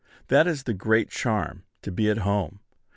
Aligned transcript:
That 0.29 0.47
is 0.47 0.63
the 0.63 0.73
great 0.73 1.11
charm, 1.11 1.61
to 1.83 1.91
be 1.91 2.09
at 2.09 2.17
home. 2.17 2.59